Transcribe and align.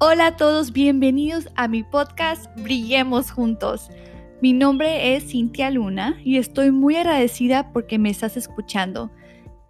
Hola 0.00 0.26
a 0.26 0.36
todos, 0.36 0.72
bienvenidos 0.72 1.48
a 1.56 1.66
mi 1.66 1.82
podcast 1.82 2.46
Brillemos 2.62 3.32
Juntos. 3.32 3.90
Mi 4.40 4.52
nombre 4.52 5.16
es 5.16 5.30
Cintia 5.30 5.72
Luna 5.72 6.20
y 6.22 6.36
estoy 6.36 6.70
muy 6.70 6.94
agradecida 6.94 7.72
porque 7.72 7.98
me 7.98 8.08
estás 8.08 8.36
escuchando. 8.36 9.10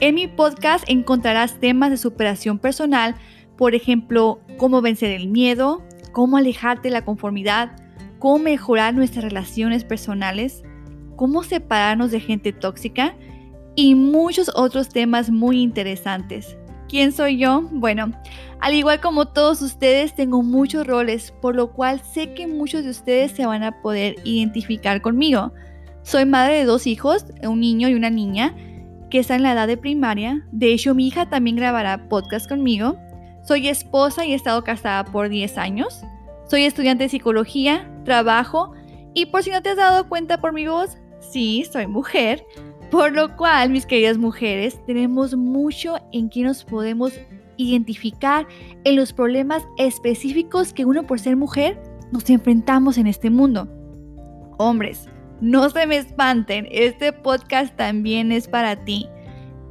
En 0.00 0.16
mi 0.16 0.26
podcast 0.26 0.84
encontrarás 0.88 1.60
temas 1.60 1.90
de 1.90 1.96
superación 1.96 2.58
personal, 2.58 3.14
por 3.56 3.76
ejemplo, 3.76 4.40
cómo 4.56 4.82
vencer 4.82 5.12
el 5.12 5.28
miedo, 5.28 5.84
cómo 6.10 6.38
alejarte 6.38 6.88
de 6.88 6.94
la 6.94 7.04
conformidad, 7.04 7.76
cómo 8.18 8.40
mejorar 8.40 8.94
nuestras 8.94 9.22
relaciones 9.22 9.84
personales, 9.84 10.64
cómo 11.14 11.44
separarnos 11.44 12.10
de 12.10 12.18
gente 12.18 12.52
tóxica 12.52 13.14
y 13.76 13.94
muchos 13.94 14.50
otros 14.56 14.88
temas 14.88 15.30
muy 15.30 15.62
interesantes. 15.62 16.58
¿Quién 16.88 17.12
soy 17.12 17.38
yo? 17.38 17.62
Bueno, 17.72 18.12
al 18.60 18.74
igual 18.74 19.00
como 19.00 19.26
todos 19.26 19.60
ustedes, 19.62 20.14
tengo 20.14 20.42
muchos 20.42 20.86
roles, 20.86 21.32
por 21.42 21.56
lo 21.56 21.72
cual 21.72 22.00
sé 22.00 22.32
que 22.34 22.46
muchos 22.46 22.84
de 22.84 22.90
ustedes 22.90 23.32
se 23.32 23.46
van 23.46 23.62
a 23.62 23.82
poder 23.82 24.16
identificar 24.24 25.02
conmigo. 25.02 25.52
Soy 26.02 26.24
madre 26.24 26.58
de 26.58 26.64
dos 26.64 26.86
hijos, 26.86 27.26
un 27.42 27.60
niño 27.60 27.88
y 27.88 27.94
una 27.94 28.10
niña, 28.10 28.54
que 29.10 29.18
están 29.18 29.38
en 29.38 29.42
la 29.44 29.52
edad 29.52 29.66
de 29.66 29.76
primaria. 29.76 30.46
De 30.52 30.72
hecho, 30.72 30.94
mi 30.94 31.08
hija 31.08 31.28
también 31.28 31.56
grabará 31.56 32.08
podcast 32.08 32.48
conmigo. 32.48 32.96
Soy 33.42 33.68
esposa 33.68 34.24
y 34.24 34.32
he 34.32 34.36
estado 34.36 34.62
casada 34.64 35.04
por 35.04 35.28
10 35.28 35.58
años. 35.58 36.02
Soy 36.48 36.64
estudiante 36.64 37.04
de 37.04 37.10
psicología, 37.10 37.90
trabajo 38.04 38.72
y 39.14 39.26
por 39.26 39.42
si 39.42 39.50
no 39.50 39.62
te 39.62 39.70
has 39.70 39.76
dado 39.76 40.08
cuenta 40.08 40.40
por 40.40 40.52
mi 40.52 40.66
voz, 40.66 40.96
sí, 41.20 41.64
soy 41.72 41.86
mujer. 41.86 42.44
Por 42.90 43.12
lo 43.12 43.36
cual, 43.36 43.70
mis 43.70 43.84
queridas 43.84 44.16
mujeres, 44.16 44.80
tenemos 44.86 45.34
mucho 45.36 45.96
en 46.12 46.28
que 46.28 46.42
nos 46.42 46.64
podemos 46.64 47.12
identificar 47.56 48.46
en 48.84 48.96
los 48.96 49.12
problemas 49.12 49.64
específicos 49.78 50.72
que 50.72 50.84
uno 50.84 51.06
por 51.06 51.18
ser 51.18 51.36
mujer 51.36 51.80
nos 52.12 52.28
enfrentamos 52.30 52.98
en 52.98 53.06
este 53.06 53.30
mundo. 53.30 53.68
Hombres, 54.58 55.08
no 55.40 55.68
se 55.68 55.86
me 55.86 55.96
espanten, 55.96 56.68
este 56.70 57.12
podcast 57.12 57.74
también 57.76 58.30
es 58.30 58.46
para 58.46 58.84
ti. 58.84 59.08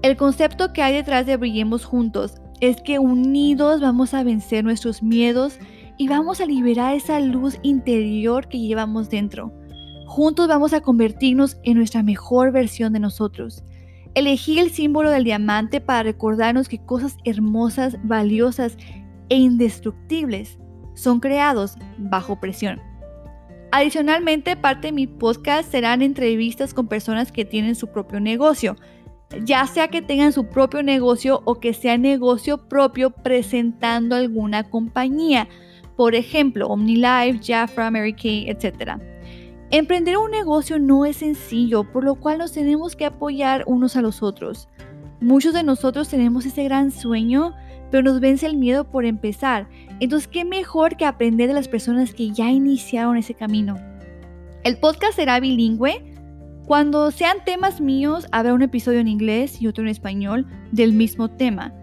El 0.01 0.17
concepto 0.17 0.73
que 0.73 0.81
hay 0.81 0.93
detrás 0.93 1.25
de 1.25 1.37
Brillemos 1.37 1.85
Juntos 1.85 2.35
es 2.59 2.81
que 2.81 2.99
unidos 2.99 3.81
vamos 3.81 4.13
a 4.13 4.23
vencer 4.23 4.63
nuestros 4.63 5.01
miedos 5.01 5.57
y 5.97 6.07
vamos 6.07 6.41
a 6.41 6.45
liberar 6.45 6.95
esa 6.95 7.19
luz 7.19 7.57
interior 7.63 8.47
que 8.47 8.59
llevamos 8.59 9.09
dentro. 9.09 9.53
Juntos 10.05 10.47
vamos 10.47 10.73
a 10.73 10.81
convertirnos 10.81 11.57
en 11.63 11.77
nuestra 11.77 12.03
mejor 12.03 12.51
versión 12.51 12.93
de 12.93 12.99
nosotros. 12.99 13.63
Elegí 14.13 14.59
el 14.59 14.71
símbolo 14.71 15.09
del 15.09 15.23
diamante 15.23 15.81
para 15.81 16.03
recordarnos 16.03 16.69
que 16.69 16.83
cosas 16.83 17.17
hermosas, 17.25 17.97
valiosas 18.03 18.77
e 19.29 19.37
indestructibles 19.37 20.57
son 20.93 21.19
creados 21.19 21.75
bajo 21.97 22.39
presión. 22.39 22.79
Adicionalmente, 23.71 24.55
parte 24.55 24.87
de 24.87 24.93
mi 24.93 25.07
podcast 25.07 25.69
serán 25.69 26.01
entrevistas 26.01 26.73
con 26.73 26.87
personas 26.87 27.31
que 27.31 27.43
tienen 27.43 27.75
su 27.75 27.87
propio 27.87 28.21
negocio, 28.21 28.77
ya 29.43 29.65
sea 29.67 29.89
que 29.89 30.01
tengan 30.01 30.31
su 30.31 30.47
propio 30.47 30.81
negocio 30.81 31.41
o 31.45 31.59
que 31.59 31.73
sea 31.73 31.97
negocio 31.97 32.69
propio 32.69 33.09
presentando 33.09 34.15
alguna 34.15 34.63
compañía, 34.69 35.49
por 35.97 36.15
ejemplo, 36.15 36.67
OmniLife, 36.67 37.39
Jafra, 37.43 37.91
Mary 37.91 38.13
Kay, 38.13 38.49
etc. 38.49 39.01
Emprender 39.71 40.17
un 40.17 40.31
negocio 40.31 40.77
no 40.79 41.05
es 41.05 41.17
sencillo, 41.17 41.83
por 41.91 42.03
lo 42.03 42.15
cual 42.15 42.37
nos 42.37 42.51
tenemos 42.51 42.95
que 42.95 43.05
apoyar 43.05 43.63
unos 43.65 43.95
a 43.95 44.01
los 44.01 44.21
otros. 44.21 44.69
Muchos 45.19 45.53
de 45.53 45.63
nosotros 45.63 46.07
tenemos 46.07 46.45
ese 46.45 46.63
gran 46.63 46.91
sueño, 46.91 47.53
pero 47.89 48.03
nos 48.03 48.19
vence 48.19 48.45
el 48.45 48.57
miedo 48.57 48.83
por 48.83 49.05
empezar. 49.05 49.67
Entonces, 49.99 50.27
¿qué 50.27 50.45
mejor 50.45 50.97
que 50.97 51.05
aprender 51.05 51.47
de 51.47 51.55
las 51.55 51.67
personas 51.67 52.13
que 52.13 52.31
ya 52.31 52.51
iniciaron 52.51 53.17
ese 53.17 53.33
camino? 53.33 53.75
El 54.63 54.77
podcast 54.77 55.15
será 55.15 55.39
bilingüe. 55.39 56.13
Cuando 56.67 57.11
sean 57.11 57.37
temas 57.45 57.81
míos, 57.81 58.27
habrá 58.31 58.53
un 58.53 58.61
episodio 58.61 58.99
en 58.99 59.07
inglés 59.07 59.61
y 59.61 59.67
otro 59.67 59.83
en 59.83 59.89
español 59.89 60.45
del 60.71 60.93
mismo 60.93 61.29
tema. 61.29 61.73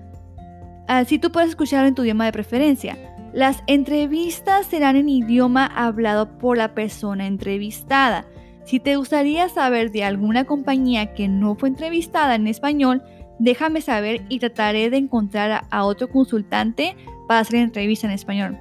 Así 0.88 1.18
tú 1.18 1.32
puedes 1.32 1.50
escucharlo 1.50 1.88
en 1.88 1.94
tu 1.94 2.02
idioma 2.02 2.26
de 2.26 2.32
preferencia. 2.32 2.96
Las 3.32 3.62
entrevistas 3.66 4.66
serán 4.66 4.96
en 4.96 5.08
idioma 5.08 5.66
hablado 5.66 6.36
por 6.38 6.58
la 6.58 6.74
persona 6.74 7.26
entrevistada. 7.26 8.26
Si 8.64 8.78
te 8.78 8.96
gustaría 8.96 9.48
saber 9.48 9.90
de 9.90 10.04
alguna 10.04 10.44
compañía 10.44 11.14
que 11.14 11.28
no 11.28 11.54
fue 11.54 11.70
entrevistada 11.70 12.34
en 12.34 12.46
español, 12.46 13.02
déjame 13.38 13.80
saber 13.80 14.26
y 14.28 14.38
trataré 14.38 14.90
de 14.90 14.98
encontrar 14.98 15.64
a 15.70 15.84
otro 15.84 16.10
consultante 16.10 16.94
para 17.26 17.40
hacer 17.40 17.56
entrevista 17.60 18.06
en 18.06 18.12
español. 18.12 18.58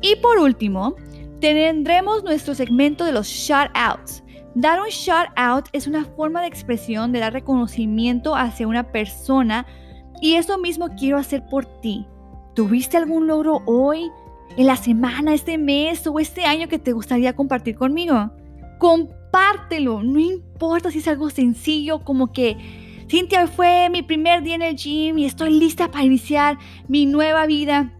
Y 0.00 0.14
por 0.16 0.38
último, 0.38 0.94
tendremos 1.40 2.22
nuestro 2.22 2.54
segmento 2.54 3.04
de 3.04 3.12
los 3.12 3.26
shout 3.26 3.70
outs. 3.74 4.22
Dar 4.54 4.80
un 4.80 4.88
shout 4.88 5.28
out 5.34 5.66
es 5.72 5.88
una 5.88 6.04
forma 6.04 6.42
de 6.42 6.46
expresión 6.46 7.10
de 7.10 7.18
dar 7.18 7.32
reconocimiento 7.32 8.36
hacia 8.36 8.68
una 8.68 8.92
persona 8.92 9.66
y 10.20 10.34
eso 10.34 10.58
mismo 10.58 10.88
quiero 10.96 11.18
hacer 11.18 11.44
por 11.50 11.66
ti. 11.80 12.06
¿Tuviste 12.58 12.96
algún 12.96 13.28
logro 13.28 13.62
hoy, 13.66 14.10
en 14.56 14.66
la 14.66 14.74
semana, 14.74 15.32
este 15.32 15.58
mes 15.58 16.04
o 16.08 16.18
este 16.18 16.44
año 16.44 16.66
que 16.66 16.80
te 16.80 16.90
gustaría 16.90 17.36
compartir 17.36 17.76
conmigo? 17.76 18.32
Compártelo, 18.80 20.02
no 20.02 20.18
importa 20.18 20.90
si 20.90 20.98
es 20.98 21.06
algo 21.06 21.30
sencillo 21.30 22.00
como 22.00 22.32
que 22.32 22.56
Cintia 23.08 23.46
fue 23.46 23.88
mi 23.90 24.02
primer 24.02 24.42
día 24.42 24.56
en 24.56 24.62
el 24.62 24.74
gym 24.74 25.18
y 25.18 25.24
estoy 25.24 25.56
lista 25.56 25.92
para 25.92 26.02
iniciar 26.02 26.58
mi 26.88 27.06
nueva 27.06 27.46
vida, 27.46 27.96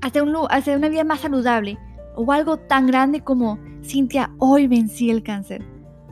hacer, 0.00 0.22
un, 0.22 0.34
hacer 0.48 0.78
una 0.78 0.88
vida 0.88 1.04
más 1.04 1.20
saludable. 1.20 1.76
O 2.16 2.32
algo 2.32 2.56
tan 2.56 2.86
grande 2.86 3.20
como 3.20 3.58
Cintia, 3.84 4.30
hoy 4.38 4.68
vencí 4.68 5.10
el 5.10 5.22
cáncer. 5.22 5.62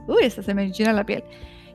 Uy, 0.06 0.18
esa 0.24 0.42
se 0.42 0.52
me 0.52 0.70
llena 0.70 0.92
la 0.92 1.06
piel. 1.06 1.24